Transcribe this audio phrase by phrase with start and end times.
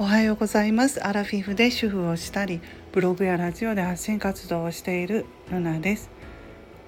[0.00, 1.04] おはようございます。
[1.04, 2.60] アラフィフで主婦をしたり
[2.92, 6.08] ブログやラジオで発信活動をしているルナです。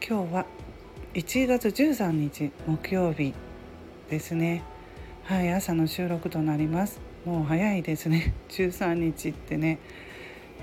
[0.01, 0.47] 今日は
[1.15, 3.35] 1月13日木曜日
[4.09, 4.63] ですね。
[5.25, 7.01] はい朝の収録となります。
[7.25, 8.33] もう早いですね。
[8.51, 9.81] 13日ってね、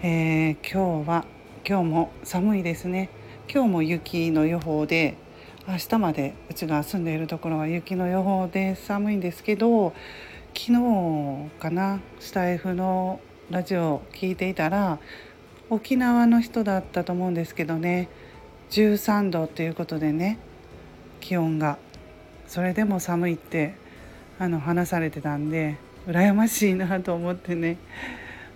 [0.01, 1.25] えー、今日は
[1.67, 3.09] 今日も寒いですね。
[3.53, 5.15] 今日も雪の予報で
[5.67, 9.93] 明日までうちが住んでいるところは雪の予報で寒いんですけど
[10.53, 13.19] 昨日かなスタイフの
[13.49, 14.99] ラジオを聞いていたら
[15.69, 18.09] 沖縄の人だったと思うんですけどね
[18.71, 20.39] 13度っていうことでね
[21.19, 21.77] 気温が。
[22.47, 23.75] それでも寒いって
[24.39, 27.77] あの話されてたんで羨ましいなと思ってね。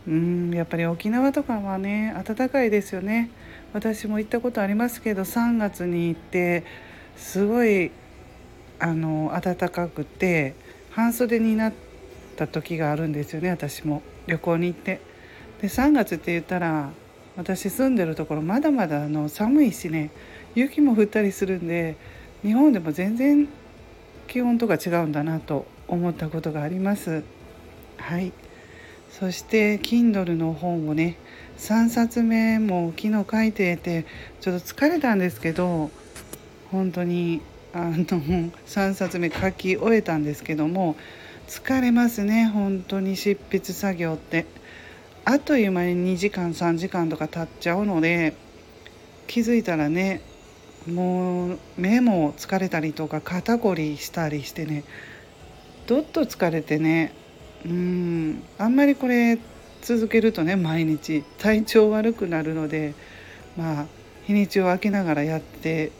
[0.08, 3.30] うんやっぱり沖縄とかはね暖かいですよね。
[3.74, 6.64] 私も行ったことありますけど3月に行って
[7.18, 7.92] すごい
[8.80, 10.56] あの暖かくて
[10.92, 11.74] 半袖になっ
[12.36, 15.02] た時があるんですよね私も旅行に行って。
[15.62, 16.90] で3月って言ったら
[17.38, 20.10] 私住んでるところまだまだあの寒いしね
[20.56, 21.96] 雪も降ったりするんで
[22.42, 23.48] 日本でも全然
[24.28, 27.24] 気温とか違うんだなと思ったことがあります。
[27.98, 28.32] はい
[29.12, 31.18] そして Kindle の本をね
[31.58, 34.06] 3冊目も昨日書いてて
[34.40, 35.92] ちょっと疲れたんですけど
[36.72, 37.42] 本当に
[37.74, 40.96] あの3冊目書き終えたんですけども
[41.48, 43.16] 疲れますね本当に。
[43.16, 44.46] 執筆作業って。
[45.24, 48.34] あっという間に2時間3時間とか経っちゃうので
[49.28, 50.22] 気づいたらね
[50.92, 54.84] もう目も疲れたりとか肩こりしたりしてね
[55.86, 57.14] どっと疲れてね
[57.66, 59.38] うんあんまりこれ
[59.84, 62.96] 続けるとね毎日体調悪くなるので
[63.56, 63.86] まあ
[64.26, 65.92] 日にちを空けながらやって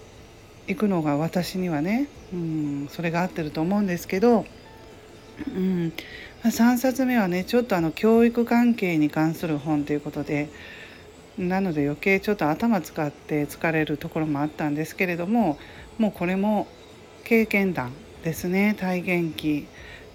[0.68, 4.46] いくのが私にはねうんそれが合ってると思うんですけど
[5.48, 5.94] うん
[6.44, 10.50] まあ、3冊目はねちょっとあの教育関係に関する本ということで
[11.38, 15.58] なので余計ちょっと頭使って疲れるところもあったんですけれども
[15.98, 16.68] もうこれも
[17.24, 17.94] 経験談
[18.24, 19.68] ですね体験記。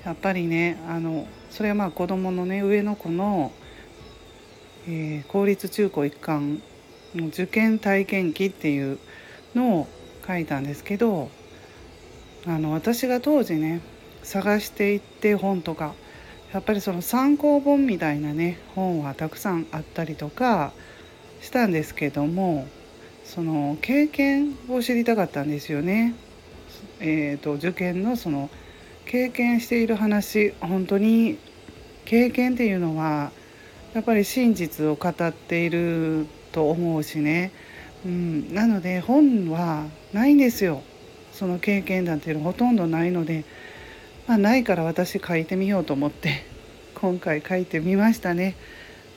[0.04, 3.50] やっぱりねあのそれはまあ子どものね上の子の、
[4.87, 6.62] えー、公立中高一貫
[7.15, 8.99] の受験体験記っていう
[9.53, 9.88] のを
[10.26, 11.31] 書いたんですけど
[12.47, 13.81] あの私が当時ね
[14.22, 15.94] 探していって本とか
[16.53, 20.72] やっぱりその参考本みたいなね本はたくさんあったりとか
[21.41, 22.66] したんですけども
[23.25, 26.14] その経験を知りたかったんですよね。
[27.00, 28.48] えーと、受験のその
[29.04, 31.38] 経験している話本当に
[32.04, 33.32] 経験っていうのは
[33.93, 37.53] やっぱり真実を語っていると思うしね、
[38.04, 40.82] うん、なので本はないんですよ。
[41.32, 43.44] その経験談っていうのはほとんどないので
[44.26, 46.44] まあ、ないから私書いてみようと思って
[46.94, 48.54] 今回書いてみましたね。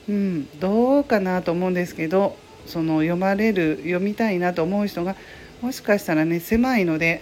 [0.07, 2.35] うん、どうかなと思うんですけど
[2.65, 5.15] その読まれる読みたいなと思う人が
[5.61, 7.21] もしかしたらね狭いので、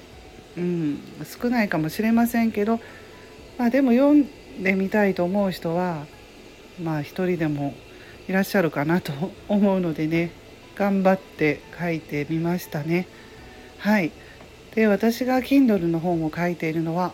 [0.57, 2.79] うん、少ないかもしれませんけど、
[3.57, 4.25] まあ、でも読ん
[4.63, 6.05] でみたいと思う人は
[6.81, 7.73] まあ一人でも
[8.29, 9.11] いらっしゃるかなと
[9.47, 10.31] 思うのでね。
[10.77, 13.07] 頑張って書いてみましたね。
[13.79, 14.11] はい
[14.75, 17.13] で私が Kindle の本を書いているのは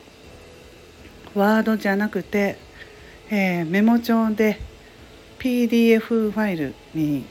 [1.34, 2.58] ワードじゃなくて、
[3.30, 4.60] えー、メモ帳で
[5.40, 7.26] PDF ファイルに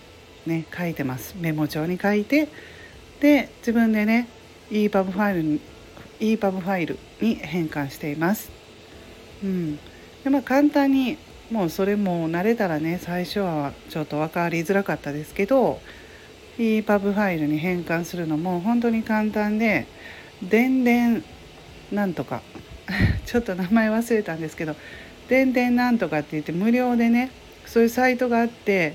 [0.46, 2.48] ね書いてますメモ帳に書いて
[3.20, 4.26] で自分でね
[4.70, 5.60] EPUB ファイルに
[6.20, 8.50] EPUB ファイルに変換しています。
[9.44, 9.76] うん、
[10.24, 11.18] でまあ簡単に
[11.50, 15.80] もうそれも慣れたらね最初はちょっと分かりづらかったですけど
[16.58, 19.86] EPUB ファイルに変換するのも本当に簡単で
[20.42, 21.24] 電電
[21.90, 22.42] なんとか。
[23.26, 24.76] ちょっと名前忘れたんですけど
[25.28, 27.30] 「でんでんなんとか」って言って無料でね
[27.64, 28.94] そういうサイトがあって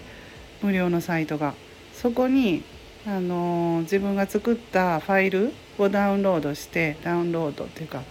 [0.61, 1.53] 無料のサイトが。
[1.93, 2.63] そこに
[3.07, 8.03] あの自分が作ったファイルをダウンロードしてダウンロードっていうか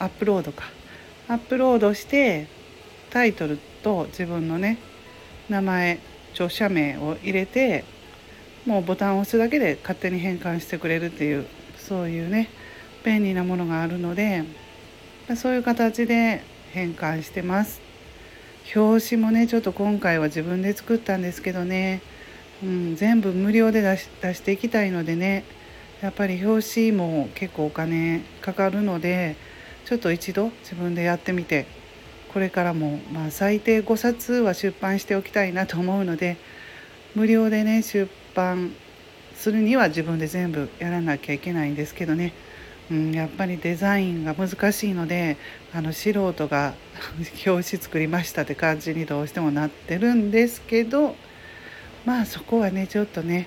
[0.00, 0.64] アップロードか。
[1.28, 2.48] アップロードして
[3.10, 4.78] タイトルと自分のね
[5.48, 6.00] 名前
[6.32, 7.84] 著者名を入れて
[8.66, 11.46] もうボタンを押すだけで勝手に変換してくれるっていう
[11.76, 12.50] そういうね
[13.04, 14.44] 便利なものがあるので
[15.36, 16.42] そういう形で
[16.72, 17.80] 変換してます。
[18.74, 22.02] 表紙もねちょっと今回は自分で作ったんですけどね、
[22.62, 25.44] うん、全部無料で出し出していきたいのでね
[26.02, 29.36] やっぱり表紙も結構お金かかるので
[29.86, 31.66] ちょっと一度自分でやってみて
[32.32, 36.36] これからもまあ最低5冊は出版しておきたいなと思うので
[37.16, 38.72] 無料でね出版
[39.34, 42.32] するには自分で全部やらなきゃいけないんですけどね
[42.90, 45.36] うん、やっぱりデザインが難しいので
[45.72, 46.74] あの素人が
[47.46, 51.14] 表紙作りましたって感じにどうしてもなってるんですけど
[52.04, 53.46] まあそこはねちょっとね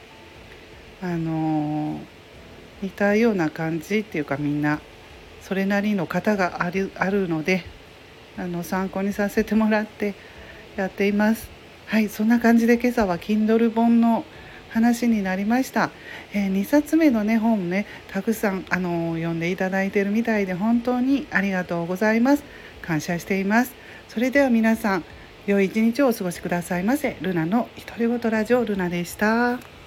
[1.01, 1.99] あのー、
[2.83, 4.79] 似たような感じっていうかみんな
[5.41, 7.65] それなりの型があるあるので
[8.37, 10.13] あの参考にさせてもらって
[10.77, 11.49] やっています。
[11.85, 14.23] はいそんな感じで今朝は Kindle 本の
[14.73, 15.91] 話になりました、
[16.33, 22.43] えー、2冊目のね本ねたくさんあの読んでいただいてるみたいで本当にありがとうございます。
[22.81, 23.73] 感謝しています。
[24.09, 25.05] それでは皆さん
[25.47, 27.17] 良い一日をお過ごしくださいませ。
[27.21, 29.82] ルナの独り言ラジオルナでした。